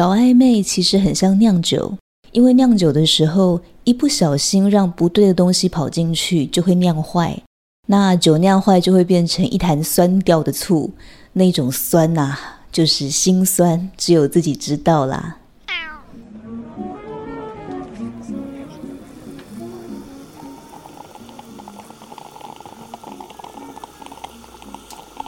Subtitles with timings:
[0.00, 1.94] 搞暧昧其实很像酿酒，
[2.32, 7.38] 因为酿酒的时候一不小心让不对的东西跑进去，就会酿坏。
[7.86, 10.90] 那酒酿坏就会变成一坛酸掉的醋，
[11.34, 15.36] 那种酸呐、啊，就是心酸，只有自己知道啦。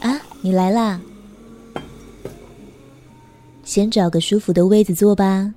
[0.01, 0.99] 啊，你来啦！
[3.73, 5.55] 先找个舒服的位子坐吧，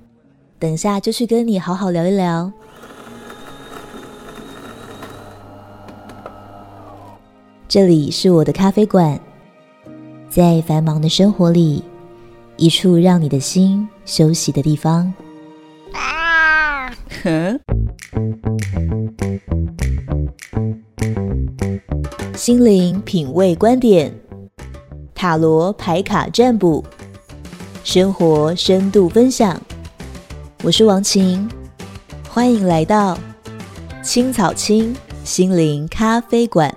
[0.58, 2.50] 等下就去跟你好好聊一聊。
[7.68, 9.20] 这里是我的咖啡馆，
[10.30, 11.84] 在繁忙的生活里，
[12.56, 15.12] 一处让你的心休息的地方。
[15.92, 16.90] 啊！
[17.22, 17.60] 哼，
[22.34, 24.10] 心灵品味观点，
[25.14, 26.82] 塔罗牌卡占卜，
[27.86, 29.56] 生活深度分享。
[30.64, 31.48] 我是王晴，
[32.28, 33.16] 欢迎来到
[34.02, 36.76] 青草青心灵咖啡馆。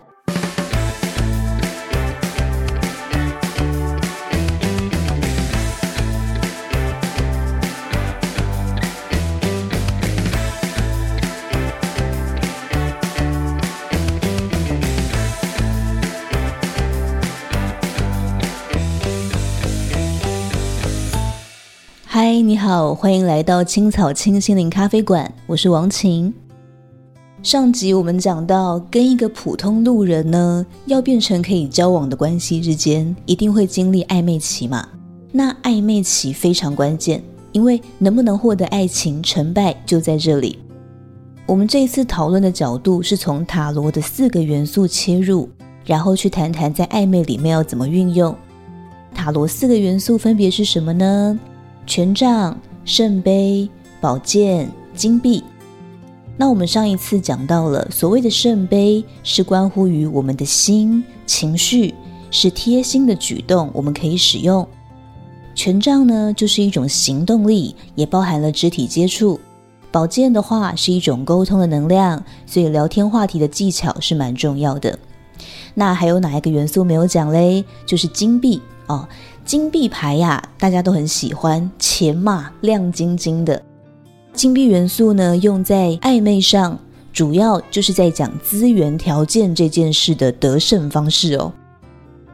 [22.69, 26.31] 好，欢迎来到青草青心灵咖啡馆，我是王晴。
[27.41, 34.87] 上集我们讲到，跟一个普通路人呢，要变成可以交往的关系之间，一定会经历暧昧期嘛。
[35.31, 40.59] 那暧昧期非常关键，因为能不能获得爱情，成败就在这里。
[41.47, 45.49] 我们这一次讨论的角度是从塔罗的四个元素切入，
[45.85, 48.35] 然后去谈谈在暧昧里面要怎么运用。
[49.11, 51.39] 塔罗四个元素分别是什么呢？
[51.89, 53.67] 权杖、圣杯、
[53.99, 55.43] 宝剑、金币。
[56.37, 61.95] 那我们上一次讲到了，所谓的圣杯是关乎于我们的心情绪，
[62.29, 64.65] 是贴心的举动，我们可以使用。
[65.55, 69.39] 权杖呢，就是一种行动力，也包含了肢体接触。
[69.91, 74.99] 宝剑的话是一种沟通的能量，所以聊天话题的技巧是蛮重要的。
[75.73, 77.65] 那还有哪一个元素没有讲嘞？
[77.87, 79.09] 就是金币哦。
[79.49, 83.59] 金币牌呀，大家都很喜欢，钱嘛，亮晶晶的。
[84.31, 86.77] 金币元素呢，用在暧昧上，
[87.11, 91.51] 主要就是在讲资源条件这件事的得胜方式哦。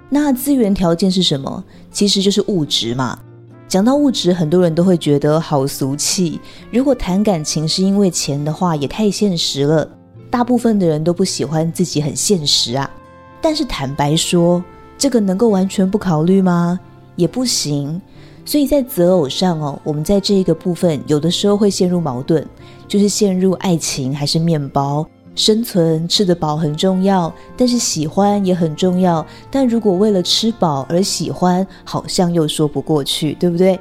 [0.09, 1.63] 那资源条件是什么？
[1.89, 3.17] 其实就是物质嘛。
[3.65, 6.37] 讲到物质，很多人都会觉得好俗气。
[6.69, 9.89] 如果谈感情是因为钱的话，也太现实了。
[10.29, 12.91] 大部分的人都不喜欢自己很现实啊。
[13.39, 14.61] 但是坦白说，
[14.97, 16.77] 这个能够完全不考虑吗？
[17.15, 18.01] 也不行，
[18.45, 22.45] 所以在择偶上哦，我们在这一个部分有的时候会陷入矛盾，
[22.87, 29.25] 就是陷入爱情还是面包，生存吃得饱很重要，但是喜欢也很重要。
[29.49, 33.79] 但如果为了吃饱而喜欢，好像又说不过去，对不对？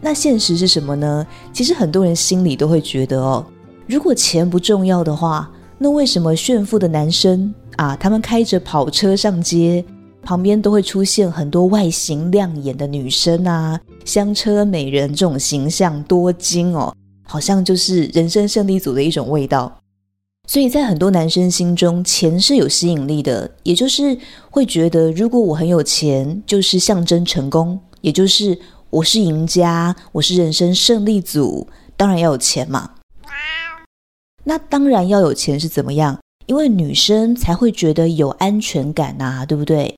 [0.00, 1.26] 那现实是什么呢？
[1.52, 3.44] 其实很多人心里都会觉得哦，
[3.86, 9.84] 如果钱不重要的话，那为什么炫富的男生啊，他们开着跑车上街？
[10.26, 16.92] 旁边都会出现很多外形亮眼的女生啊，香车美人这种形象多金哦，
[17.22, 19.72] 好像就是人生胜利组的一种味道。
[20.48, 24.18] 所以在很多男生心中，钱是有吸引力的，也就是
[24.50, 28.58] 会觉得如果我很有钱，就是象征成功，也就是
[28.90, 32.90] 我是赢家，我是人生胜利组，当然要有钱嘛。
[34.42, 36.18] 那当然要有钱是怎么样？
[36.46, 39.96] 因为女生才会觉得有安全感啊，对不对？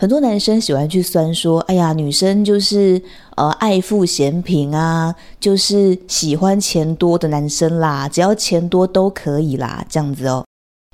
[0.00, 3.02] 很多男生喜欢去酸说：“哎呀，女生就是
[3.36, 10.42] 呃爱富嫌贫啊，就是喜欢钱多的男生啦，只要钱多都可以啦，这样子哦。”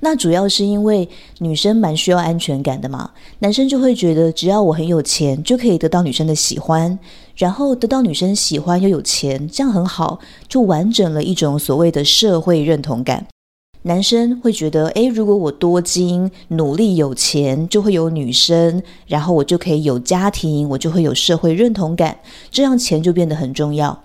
[0.03, 1.09] 那主要是因为
[1.39, 3.09] 女生蛮需要安全感的嘛，
[3.39, 6.99] 男生就会觉得只要我很有钱就可以得到女生的喜欢，
[7.37, 13.25] 然后得到女生喜欢又有钱，这样很好，就完整了一种所谓的社会认同感。
[13.86, 22.18] 男生会觉得，诶，如果我多金、努力、有钱，就会有女生，然后我就可以有家庭，我就会有社会认同感，
[22.50, 24.03] 这样钱就变得很重要。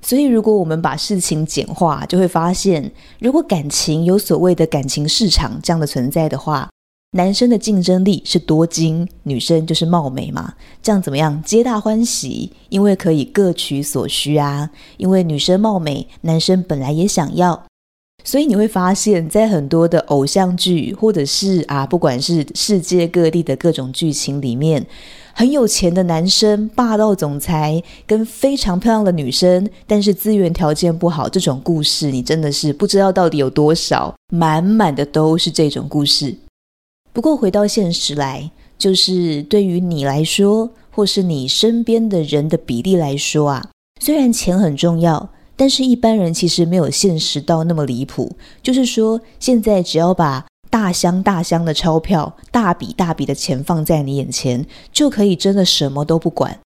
[0.00, 6.70] 所以，如果我们把事情简化，就会发现，如果感情有所谓的感情市场这样的存在的话，
[7.16, 11.42] 男生的竞争力是多金，女生就是貌美嘛，这样怎么样？
[11.44, 14.70] 皆大欢喜，因为可以各取所需啊。
[14.98, 17.65] 因为女生貌美，男生本来也想要。
[18.26, 24.84] 所以你会发现，在很多的偶像剧，或者是啊，不管是世界各地的各种剧情里面，
[25.32, 36.34] 很有钱的男生、霸道总裁跟非常漂亮的女生，但是资源条件不好，这种故事你真的是不知道到底有多少，满满的都是这种故事。
[37.12, 43.70] 不过回到现实来，就是对于你来说，或是你身边的人的比例来说啊，
[44.00, 48.36] 虽然钱很重要，但是一般人其实没有现实到那么离谱。
[48.62, 56.58] 就是说，现在只要把大箱大箱的钞票，大笔大笔的钱放在你眼前，就可以真的什么都不管。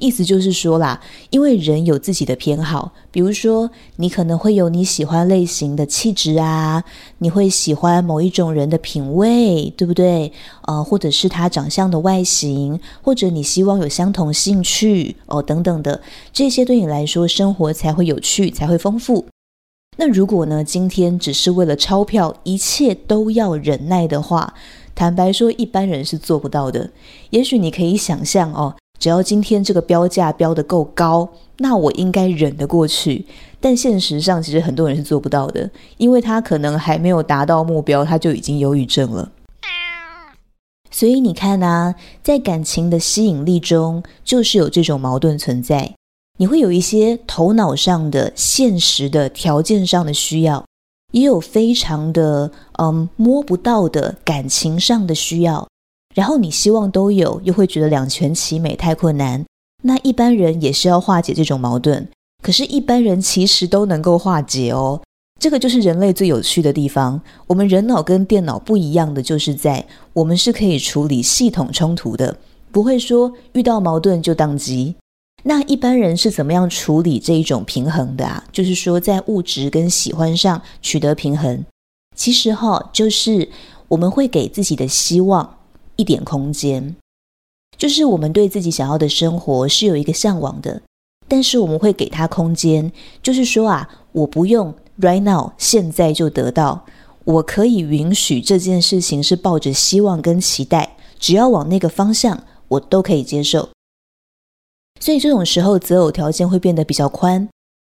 [0.00, 1.00] 意思就是说啦，
[1.30, 6.82] 因为人有自己的偏好，比如说你可能会有你喜欢类型的气质啊，
[7.18, 10.32] 你会喜欢某一种人的品味，对不对？
[10.62, 16.00] 呃，或者是他长相的外形，或者你希望有相同兴趣哦，等等的，
[16.32, 19.26] 这些对你来说生活才会有趣，才会丰富。
[19.98, 24.54] 那如果呢，今天只是为了钞票，一切都要忍耐的话，
[24.94, 26.90] 坦白说，一般人是做不到的。
[27.30, 28.76] 也许你可以想象哦。
[29.00, 33.26] 只要今天这个标价标得够高，那我应该忍得过去。
[33.58, 39.32] 但现实上，其实很多人是做不到的，因为他可能还没有达到目标，他就已经忧郁症了。
[40.90, 45.94] 所以你看啊，在感情的吸引力中，就是有这种矛盾存在。
[46.38, 50.64] 你会有一些头脑上的、现实的条件上的需要，
[51.12, 55.68] 也有非常的嗯摸不到的感情上的需要。
[56.14, 59.44] 然后你希望都有，又会觉得两全其美太困难。
[59.82, 62.08] 那一般人也是要化解这种矛盾，
[62.42, 65.00] 可是，一般人其实都能够化解哦。
[65.38, 67.18] 这个就是人类最有趣的地方。
[67.46, 72.36] 我们人脑跟电脑不一样的，就是在我们是可以处理系统冲突的，
[72.70, 74.96] 不会说遇到矛盾就宕机。
[75.44, 78.44] 那一般人是怎么样处理这一种平衡的啊？
[78.52, 81.64] 就是说，在物质跟喜欢上取得平衡。
[82.14, 83.48] 其实哈，就是
[83.88, 85.56] 我们会给自己的希望。
[86.00, 86.96] 一点空间，
[87.76, 90.80] 就是我们对自己想要的生活是有一个向往的，
[91.28, 92.90] 但是我们会给他空间，
[93.22, 96.86] 就是说啊，我不用 right now 现在就得到，
[97.24, 103.68] 我可以允许这件事情是抱着希望跟期待，只要往那个方向，我都可以接受。
[104.98, 107.46] 所以这种时候择偶条件会变得比较宽。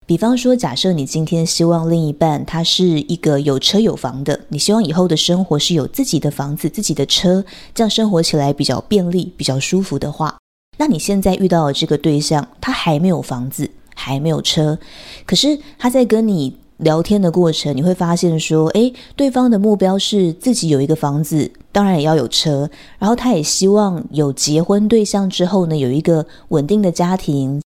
[0.05, 10.37] 比方说，假设你今天希望另一半他是一个有车有房的，你希望以后的生活是有自己的房子、自己的车，这样生活起来比较便利、比较舒服的话，
[10.77, 14.77] 那你现在遇到的这个对象，他还没有房子，还没有车，
[15.25, 27.61] 可是他在跟你聊天的过程，你会发现说，诶，对方的目标是自己有一个房子，当然也要有车，然后他也希望有结婚对象之后呢，有一个稳定的家庭，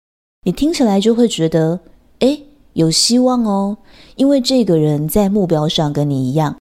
[0.47, 1.79] 你听起来就会觉得。
[2.23, 2.41] 诶，
[2.71, 3.77] 有希望哦，
[4.15, 6.55] 因为这个人在目标上跟你一样。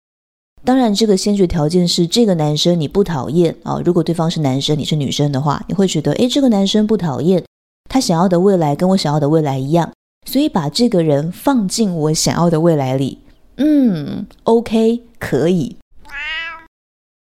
[0.64, 3.81] 当然，这个先决条件是这个男生你不讨厌啊。
[3.85, 7.44] 如果对方是男生，你是女生的话，你会觉得，诶，这个男生不讨厌，
[7.88, 9.93] 他想要的未来跟我想要的未来一样，
[10.26, 13.19] 所以把这个人放进我想要的未来里，
[13.56, 15.76] 嗯，OK，可以。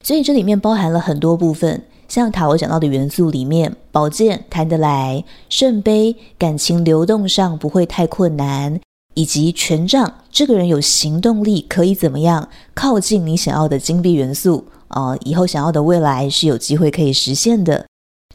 [0.03, 1.83] 所以这里面包含了很多部分。
[2.07, 8.81] 像塔罗讲到的元素里面，宝剑谈得来，圣杯感情流动上不会太困难，
[9.13, 17.85] 以及权杖这个人有行动力，可以怎么样靠近你想要的金币元素啊、以后想要的未来是有机会可以实现的。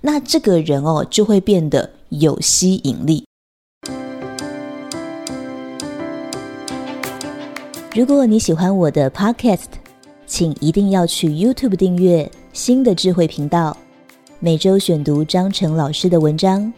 [0.01, 3.27] 那这个人哦，就会变得有吸引力。
[7.95, 9.65] 如果你喜欢我的 Podcast，
[10.27, 12.29] 请一定要去 YouTube 订阅。
[12.53, 13.77] 新的智慧频道，
[14.41, 16.73] 每周选读张成老师的文章。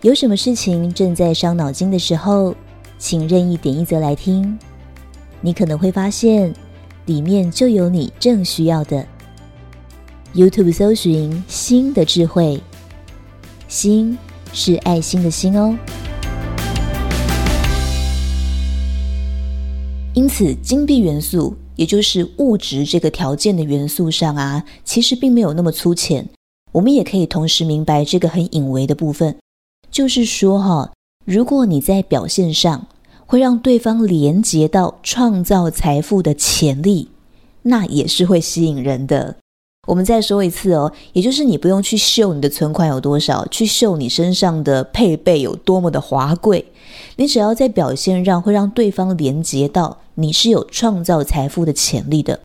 [0.00, 2.54] 有什么事情正在伤脑筋的时候，
[2.98, 4.58] 请任意点一则来听。
[5.42, 6.52] 你可能会发现，
[7.04, 9.06] 里面就有你正需要的。
[10.34, 12.60] YouTube 搜寻“新的智慧”，
[13.68, 14.16] 心
[14.52, 15.76] 是爱心的心哦。
[20.14, 21.54] 因此，金币元素。
[21.76, 26.28] 也就是物质这个条件的元素上啊，其实并没有那么粗浅。
[26.72, 29.36] 我们也可以同时明白这个很隐微的部分，
[29.90, 30.92] 就是说哈，
[31.24, 32.86] 如果你在表现上
[33.24, 37.08] 会让对方连接到创造财富的潜力，
[37.62, 39.36] 那也是会吸引人的。
[39.86, 46.66] 我们再说一次哦，也就是你不用去秀你的存款有多少，去秀你身上的配备有多么的华贵，
[47.16, 49.98] 你只要在表现上会让对方连接到。
[50.18, 52.40] 你是有创造财富的潜力的，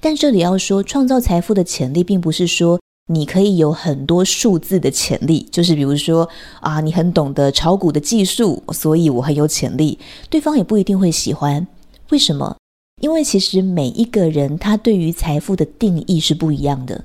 [0.00, 6.26] 但这里要说，创造财富的潜力，并不是说你可以有很多数字的潜力，就是比如说
[6.60, 9.98] 啊，你很懂得炒股的技术，所以我很有潜力，
[10.30, 11.66] 对方也不一定会喜欢。
[12.08, 12.56] 为什么？
[13.02, 17.04] 因为其实每一个人他对于财富的定义是不一样的。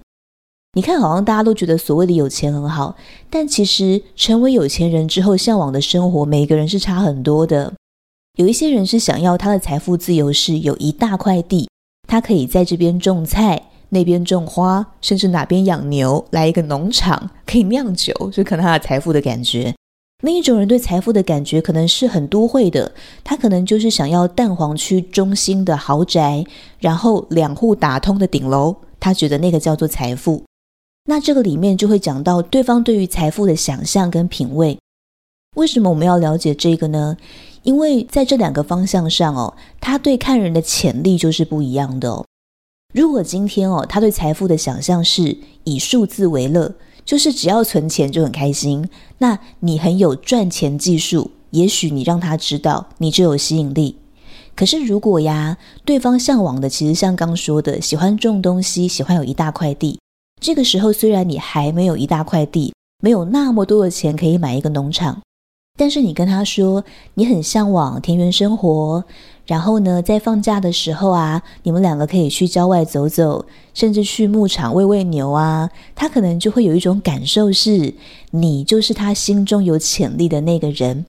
[0.73, 2.95] 你看，好像大家都觉得所谓的有钱很好，
[3.29, 7.73] 但其实成为有钱人之后，向往的生活，每一个人是差很多的。
[8.38, 11.67] 有一些人是想要他的财富自由，是有一大块地，
[12.08, 19.74] 他可以在这边种菜，那边种花，甚至哪边养牛，来一个农场可以酿酒，就可能他的财富的感觉。
[20.24, 26.46] 另一种人对财富的感觉可能是很都会的，他可能就是想要蛋黄区中心的豪宅，
[26.79, 30.44] 然后两户打通的顶楼，他觉得那个叫做财富。
[31.10, 34.77] 那这个里面就会讲到对方对于财富的想象跟品味。
[35.56, 37.17] 为什么我们要了解这个呢？
[37.67, 42.25] 因为在这两个方向上哦，他对看人的潜力就是不一样的哦。
[42.93, 53.97] 如果今天哦，他对财富的想象是以数字为乐，就是只要存钱就很开心，那你很有赚钱技术，也许你让他知道你就有吸引力。
[54.55, 60.00] 可是如果呀，对方向往的其实像刚说的，喜欢种东西，喜欢有一大块地，
[60.39, 65.21] 这个时候虽然你还没有一大块地，没有那么多的钱可以买一个农场。
[65.77, 69.03] 但是你跟他说你很向往田园生活，
[69.46, 77.93] 然后呢，在放假的时候啊，你们两个可以去郊外走走，甚至去牧场喂喂牛啊，他可能就会有一种感受是，
[78.31, 81.05] 你就是他心中有潜力的那个人。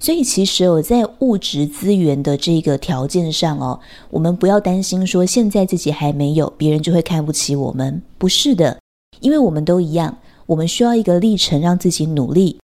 [0.00, 3.80] 所以其实我在物质资源的这个条件上哦，
[4.10, 8.00] 我们不要担心说现在自己还没有，别人就会看不起我们。
[8.16, 8.78] 不是的，
[9.20, 12.60] 因为我们都一样，我们需要一个历程让自己努力。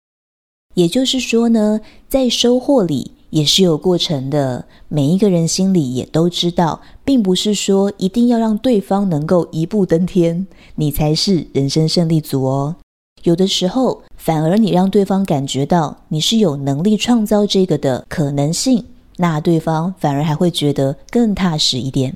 [0.74, 4.66] 也就是说呢，在收获里也是有过程的。
[4.88, 12.76] 每一个人心里也都知道，并不是说一定要让对方能够一步登天，你才是人生胜利组哦。
[13.24, 18.86] 有的时候，反而你让对方感觉到你是有能力创造这个的可能性，
[19.18, 22.16] 那对方反而还会觉得更踏实一点。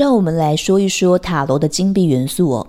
[0.00, 2.66] 让我们来说一说塔罗的金币元素哦。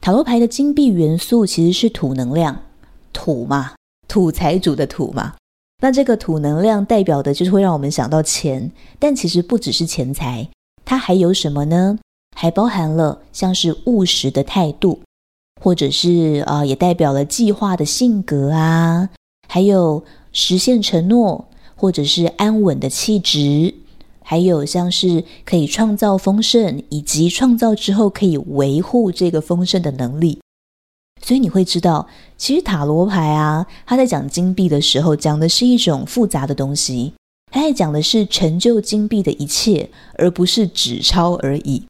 [0.00, 2.62] 塔罗牌的金币元素其实是土能量，
[3.12, 3.72] 土嘛，
[4.06, 5.34] 土财主的土嘛。
[5.82, 10.48] 那这个土能量代表的就是会让我们想到钱，但其实不只是钱财，
[10.84, 11.98] 它还有什么呢？
[12.36, 15.00] 还包含了像是务实的态度，
[15.60, 19.10] 或者是啊、呃，也代表了计划的性格啊，
[19.48, 23.74] 还有实现承诺，或者是安稳的气质。
[24.30, 30.38] 还有像是可以创造丰盛，以及创造之后可以维护这个丰盛的能力。
[31.20, 32.06] 所以你会知道，
[32.36, 37.12] 其实塔罗牌啊，它在讲金币的时候，讲的是一种复杂的东西，
[37.50, 41.82] 它在讲的是成就金币的一切，而不是纸钞而已。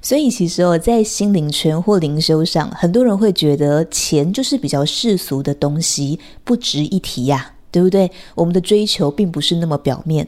[0.00, 8.10] 所以其实哦，在心灵圈或灵修上，很多人会觉得钱就是比较世俗的东西，不值一提呀，对不对？
[8.34, 10.26] 我们的追求并不是那么表面。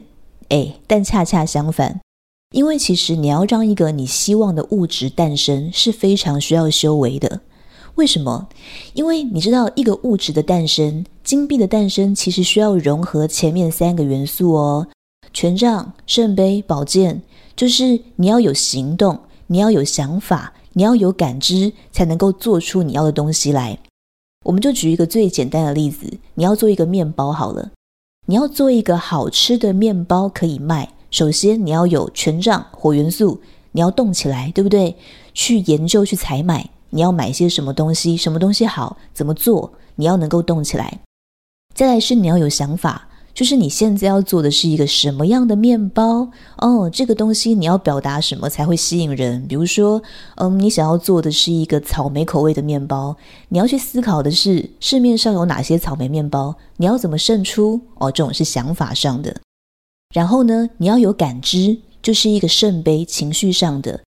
[0.49, 2.01] 哎，但恰恰相反，
[2.51, 7.41] 因为其实你要让一个你希望的物质诞生是非常需要修为的。
[7.95, 8.47] 为什么？
[8.93, 14.87] 因为你知道，一个物质的诞生，金币的诞生，其实需要融合前面三个元素哦：
[15.33, 17.21] 权杖、圣杯、宝剑。
[17.55, 23.77] 就是你要有行动，你要有想法，你要有感知，才能够做出你要的东西来。
[24.45, 27.71] 我们就举一个最简单的例子，你要做一个面包好了。
[28.29, 34.95] 你要做一个好吃的面包可以卖，首先你要有权杖火元素，你要动起来，对不对？
[35.33, 40.99] 去研究去采买，你要买些什么东西，什么东西好，怎么做，你要能够动起来。
[41.73, 43.08] 再来是你要有想法。
[43.39, 46.89] 就是你现在要做的是一个什么样的面包哦？
[46.91, 49.47] 这个东西你要表达什么才会吸引人？
[49.47, 50.03] 比如说，
[50.35, 53.15] 嗯，你想要做的是一个草莓口味的面包，
[53.47, 57.79] 你要去思考的是市面上有哪些草莓面包，你要怎么胜出？
[57.99, 59.33] 哦，这种是想法上的。
[60.13, 64.01] 然后呢，你要有感知，就是一个圣杯情绪上的。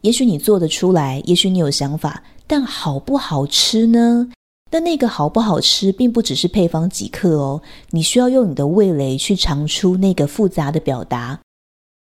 [0.00, 4.30] 也许你做得出来，也许你有想法，但好不好吃呢？
[4.74, 11.38] 但那个好不好吃，并不只是配方几克哦，你需要用你的味蕾去尝出那个复杂的表达。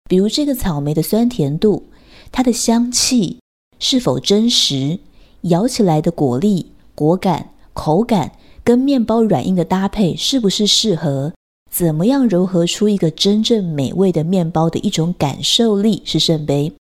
[0.08, 1.88] 比如这个草莓的酸甜度，
[2.32, 3.40] 它的香气
[3.80, 5.00] 是否真实，
[5.42, 11.34] 咬起来的果粒、果感、口感跟面包软硬的搭配是不是适合？
[11.72, 16.72] 怎么样揉合出一个真正美味的面包的一种感受力是圣杯。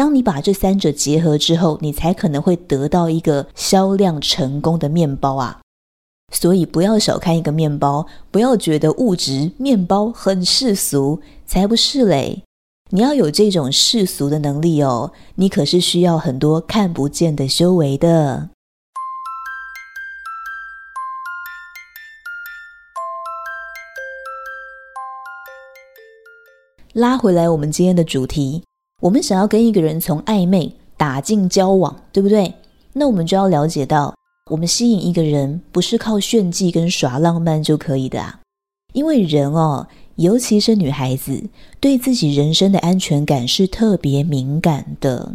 [0.00, 5.60] 当你把这三者结合之后，你才可能会得到一个销量成功的面包啊！
[6.32, 12.42] 所以不要小看一个面包，不要觉得物质面包很世俗，才不是嘞！
[12.88, 18.48] 你要有这种世俗的能力哦，你可是需要很多看不见的修为的。
[26.94, 28.64] 拉回来，我们今天的主题，
[29.00, 32.54] 我们想要跟一个人从暧昧打进交往，对不对？
[32.92, 34.14] 那我们就要了解到，
[34.50, 38.40] 我们吸引一个人不是靠炫技跟耍浪漫就可以的啊，
[38.92, 41.44] 因为人哦，尤其是女孩子，
[41.80, 45.34] 对自己人生的安全感是特别敏感的。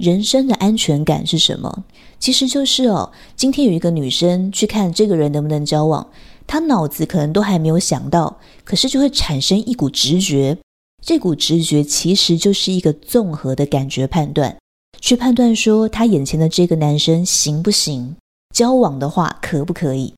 [0.00, 1.84] 人生的安全感是什么？
[2.18, 6.04] 其实就是哦，今天有一个女生去看这个人能不能交往，
[6.48, 10.58] 她脑子可能都还没有想到，可是就会产生一股直觉。
[11.02, 14.56] 这股直觉其实就是一个综合的感觉判断，
[15.00, 18.16] 去判断说他眼前的这个男生行不行，
[18.54, 20.12] 交往的话可不可以。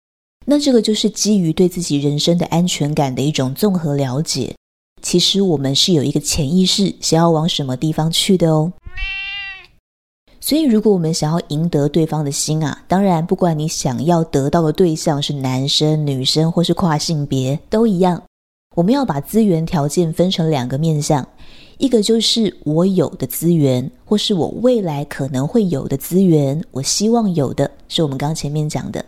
[0.46, 4.54] 那这个就是基于对自己人生的安全感的一种综合了解。
[5.02, 8.72] 其实我们是有一个潜意识想要往什么地方去的哦。
[10.40, 18.22] 所以如果我们想要赢得对方的心啊，当然不管你想要得到的对象是男生、女生或是跨性别都一样。
[18.76, 21.26] 我们要把资源条件分成两个面向，
[21.78, 29.04] 一个就是我有的资源，或是我未来可能会有的资源，我希望有的是我们刚前面讲的。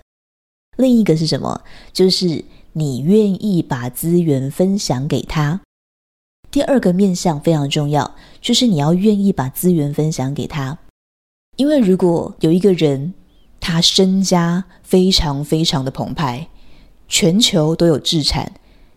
[0.76, 1.62] 另一个是什么？
[1.92, 5.60] 就是你愿意把资源分享给他。
[6.50, 10.76] 第二个面向非常重要，就是你要愿意把资源分享给他。
[11.56, 13.14] 因为如果有一个人，
[13.60, 16.48] 他身家非常非常的澎湃，
[17.06, 18.50] 全球都有置产。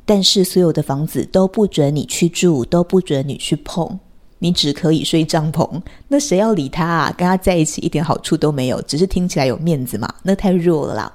[0.05, 3.97] 但是所有的房子都不准你去住，都不准你去碰，
[4.39, 5.81] 你只可以睡帐篷。
[6.07, 7.15] 那谁要理他啊？
[7.17, 10.13] 跟他在一起一点好处都没有，只是听起来有面子嘛。
[10.24, 11.12] 那太弱了啦。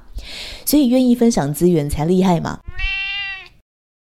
[0.65, 2.59] 所以愿意分享资源才厉害嘛。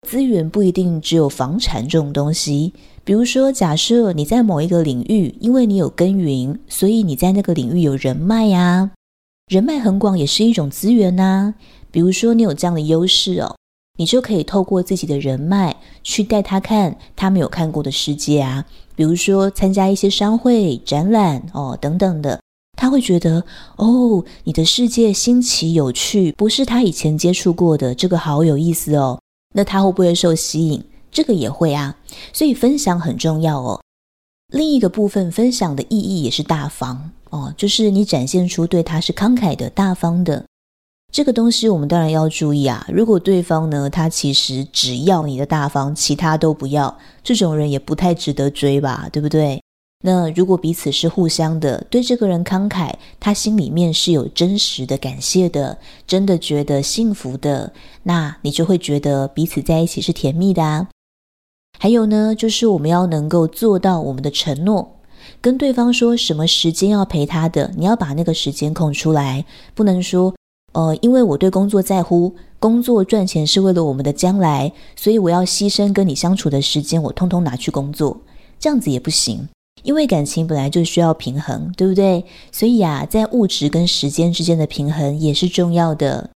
[0.06, 2.72] 资源不一定只有房产这种东西。
[3.04, 8.92] 比如说，假设你在某一个领域，因为你有耕耘，所以你在那个领域有人脉呀。
[9.50, 11.54] 人脉很广也是一种资源呐。
[11.90, 13.56] 比如说，你有这样的优势哦。
[13.98, 22.40] 你就可以透过自己的人脉去带他看他没有看过的世界啊，比如说参加一些商会、展览哦等等的，
[22.78, 29.20] 他会觉得哦，你的世界新奇有趣，不是他以前接触过的，这个好有意思哦。
[29.52, 30.84] 那他会不会受吸引？
[31.10, 31.96] 这个也会啊。
[32.32, 33.82] 所以分享很重要哦。
[34.52, 40.44] 另一个部分，分享的意义也是大方哦，就是你展现出对他是慷慨的、大方的。
[41.10, 42.86] 这个东西我们当然要注意啊！
[42.92, 49.60] 如果对方呢，他其实只要你的大方，其他都不要，这种人也不太值得追吧，对不对？
[50.04, 60.88] 那如果彼此是互相的，对这个人慷慨，他心里面是有真实的感谢的，真的觉得幸福的，那你就会觉得彼此在一起是甜蜜的啊。
[61.80, 65.00] 还有呢，就是我们要能够做到我们的承诺，
[65.40, 70.34] 跟对方说什么时间要陪他的，你要把那个时间空出来，不能说。
[70.72, 78.20] 呃，因为我对工作在乎，工作赚钱是为了我们的将来，所以我要牺牲跟你相处的时间，我通通拿去工作，
[78.60, 79.48] 这样子也不行。
[79.84, 82.24] 因为感情本来就需要平衡，对不对？
[82.50, 86.30] 所以啊，在物质跟时间之间的平衡也是重要的。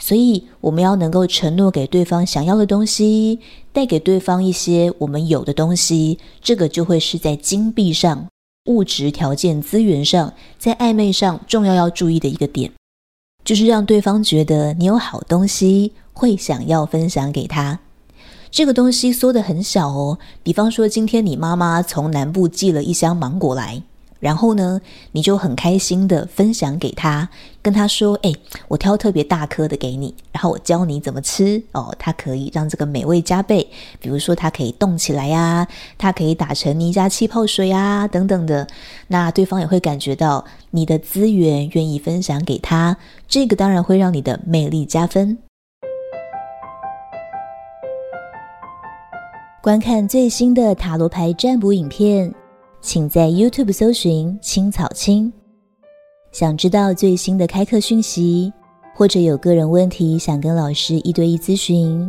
[0.00, 3.38] 所以我们要能够承诺给对方想要的东西，
[3.72, 8.26] 带给对方一些我们有的东西，这个就会是在金币上、
[8.66, 12.72] 物质条件、资源上，在暧昧上重要要注意的一个点。
[13.46, 17.78] 就是让对方觉得你有好东西，会想要分享给他。
[18.50, 23.80] 这个东西缩得很小哦，比方说今天你妈妈从南部寄了一箱芒果来。
[24.18, 24.80] 然后呢，
[25.12, 27.28] 你就很开心的分享给他，
[27.60, 28.32] 跟他说：“哎，
[28.68, 33.68] 我挑特别大颗的给你，然后我教你怎么吃哦，它可以让这个美味加倍。
[34.00, 35.66] 比如说，它可以冻起来呀，
[35.98, 38.66] 它可以打成泥加气泡水啊，等等的。
[39.08, 42.96] 那对方也会感觉到你的资源愿意分享给他，
[43.28, 45.36] 这个当然会让你的魅力加分。
[49.62, 52.32] 观看最新的塔罗牌占卜影片。”
[52.86, 55.32] 请在 YouTube 搜寻青草青。
[56.30, 58.52] 想知道最新的开课讯息，
[58.94, 62.08] 或者有个人问题想跟老师一对一咨询，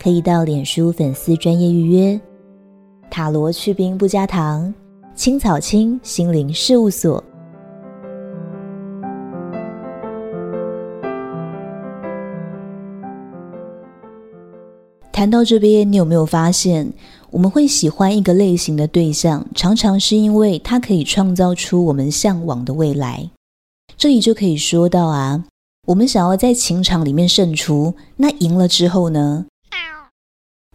[0.00, 2.20] 可以到脸书粉丝专业预约。
[3.10, 4.72] 塔罗去冰不加糖，
[5.16, 7.20] 青草青心灵事务所。
[15.10, 16.92] 谈到这边，你有没有发现？
[17.30, 23.30] 我们会喜欢一个类型的对象，常常是因为他可以创造出我们向往的未来。
[23.96, 25.44] 这里就可以说到啊，
[25.86, 29.46] 我们想要在情场里面胜出，那赢了之后呢？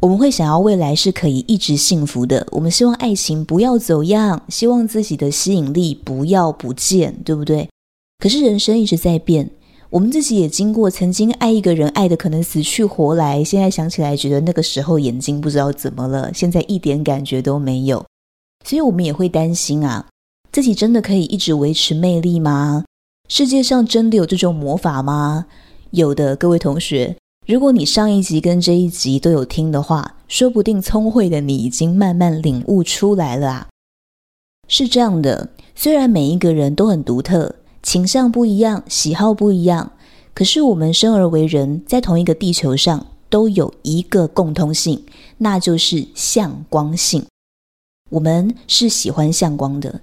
[0.02, 7.70] 我们会想要未来是可以一直幸福的，我们希望爱情不要走样，希望自己的吸引力不要不见，对不对？
[8.18, 9.52] 可是人生一直在变，
[9.91, 18.06] 我们自己也经过曾经爱一个人，爱的可能死去活来，现在想起来觉得那个时候眼睛不知道怎么了，现在一点感觉都没有，
[18.65, 20.08] 所以我们也会担心啊，
[20.49, 22.86] 自己真的可以一直维持魅力吗？
[23.27, 25.47] 世界上真的有这种魔法吗？
[25.89, 27.17] 有的，各位同学。
[27.45, 33.67] 如果你上一集跟这一集都有听的话，说不定聪慧的你已经慢慢领悟出来了啊。
[34.69, 39.91] 是这样的，虽然每一个人都很独特，倾向不一样，喜好不一样，
[40.34, 45.04] 可是我们生而为人，在同一个地球上，都有一个共通性，
[45.38, 47.26] 那就是向光性。
[48.12, 50.02] 我们是喜欢向光的。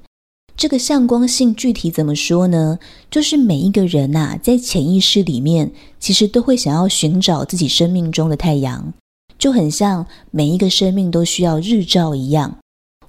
[0.57, 2.81] 这个向光性具体怎么说呢？
[3.11, 8.93] 就是每一个人呐、啊，在潜意识里面，其实都会想要寻找自己生命中的太阳，
[9.38, 12.57] 就很像每一个生命都需要日照一样。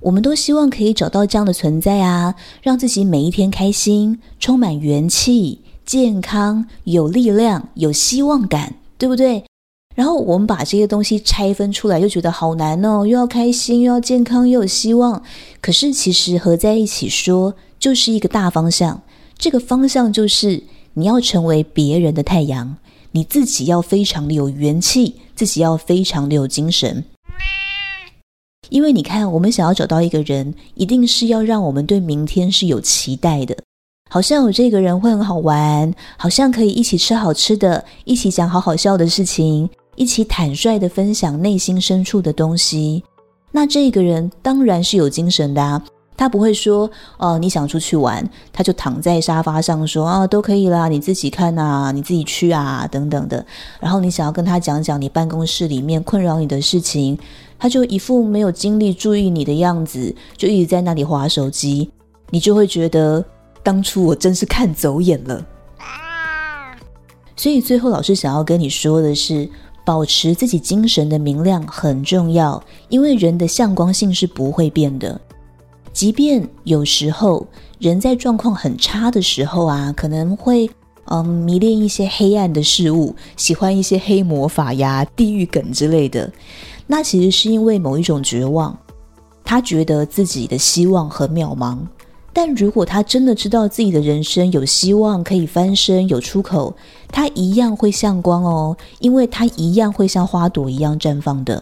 [0.02, 9.44] 我们都希望可以找到这样的存在啊，让自己每一天开心、充满元气、健康、有力量、有希望感，对不对？
[9.96, 15.22] 然后我们把这些东西拆分出来，又觉得好难哦，又要开心，又要健康，又有希望。
[15.60, 19.02] 可是其实合在一起说，就是一个大方向。
[19.38, 22.78] 这个方向就是你要成为别人的太阳，
[23.12, 27.04] 你自己要非常的有元气，自己要非常的有精神。
[28.70, 33.56] 因为你看，我们想要找到一个人，一定是要让我们对明天是有期待的，
[34.10, 39.70] 好像有这个人会很好玩，好像可以一起吃好吃的，一起讲好好笑的事情。
[39.96, 43.04] 一起坦率地分享内心深处的东西，
[43.52, 45.84] 那这个人当然是有精神的啊。
[46.16, 53.46] 他不会说，哦，你想出去玩，他就躺在沙发上说，啊，都可以啦，你自己看啊，你自己去啊，等等的。
[53.80, 57.20] 然后你想要跟他讲讲你办公室里面困扰你的事情，
[57.60, 61.92] 他就一副没有精力注意你的样子，就一直在那里划手机。
[62.32, 63.24] 你就会觉得，
[63.62, 65.46] 当初我真是看走眼了。
[67.36, 69.48] 所以最后，老师想要跟你说的是。
[69.86, 75.20] 保持自己精神的明亮很重要，因为人的向光性是不会变的。
[75.92, 77.48] 即便有时候
[77.80, 80.70] 人在状况很差的时候啊，可能会
[81.06, 86.32] 嗯迷恋一些黑暗的事物，喜欢一些黑魔法呀、地狱梗之类的。
[86.92, 88.76] 那其实是因为某一种绝望，
[89.44, 91.78] 他觉得自己的希望很渺茫。
[92.34, 96.74] 但如果他真的知道自己的人生有希望可以翻身、有出口，
[97.10, 101.62] 他一样会向光哦，因为他一样会像花朵一样绽放的。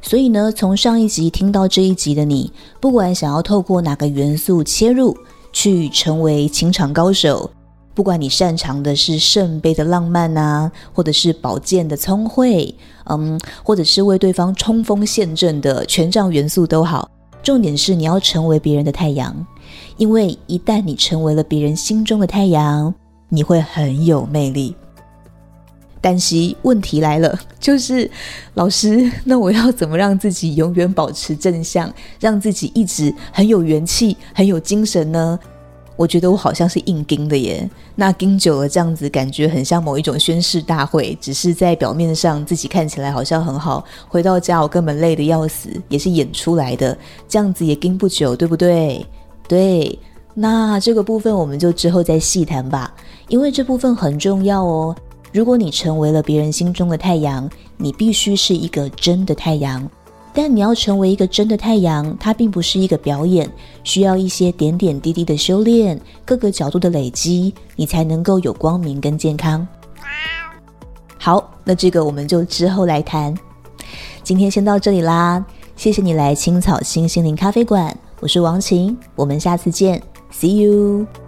[0.00, 5.14] 所以呢，从上一集听到这一集的你，不管想要透过哪个元素切入，
[5.52, 7.50] 去成为情场高手，
[7.98, 12.72] 不管你擅长的是圣杯的浪漫啊，或者是宝剑的聪慧，
[13.06, 17.10] 嗯，或者是为对方冲锋陷阵的权杖元素都好，
[17.42, 19.44] 重点是你要成为别人的太阳。
[19.96, 22.94] 因为一旦你成为了别人心中的太阳，
[23.30, 24.76] 你会很有魅力。
[26.00, 28.08] 但是问题来了， 就是
[28.54, 35.36] 老师， 那我要怎么让自己永远保持正向，让自己一直很有元气、很有精神呢？
[35.98, 37.68] 我觉得我好像是硬盯的耶。
[37.96, 46.96] 那盯久了，这样子感觉很像某一种宣誓大会，只是在表面上自己看起来好像很好，回到家我根本累得要死，也是演出来的。
[47.28, 49.04] 这样子也盯不久，对不对？
[49.48, 49.98] 对，
[50.34, 52.94] 那这个部分我们就之后再细谈吧，
[53.26, 54.94] 因为这部分很重要哦。
[55.32, 59.86] 如果你成为了别人心中的太阳，你必须是一个真的太阳。
[60.40, 63.50] 但你要成为一个真的太阳，它并不是一个表演，
[63.82, 69.66] 需要一些点点滴滴的修炼，各个角度的累积，你才能够有光明跟健康。
[71.18, 73.36] 好，那这个我们就之后来谈。
[74.22, 77.92] 今天先到这里啦，谢谢你来青草心心灵咖啡馆。
[78.20, 80.00] 我是王晴，我们下次见
[80.32, 81.27] ，See you。